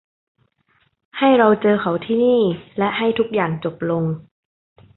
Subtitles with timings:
[1.17, 2.41] ให้เราเจอเขาที่นี่
[2.77, 4.03] และให้ทุกอย่างจบลง